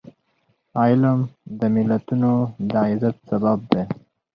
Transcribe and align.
علم 0.79 1.19
د 1.59 1.61
ملتونو 1.75 2.31
د 2.71 2.73
عزت 2.89 3.15
سبب 3.29 3.59
دی. 3.71 3.83